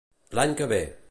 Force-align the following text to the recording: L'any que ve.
L'any 0.39 0.55
que 0.61 0.69
ve. 0.73 0.81